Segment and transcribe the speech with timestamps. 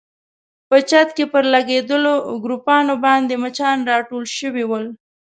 [0.69, 2.13] په چت کې پر لګېدلو
[2.43, 4.85] ګروپانو باندې مچان راټول شوي ول.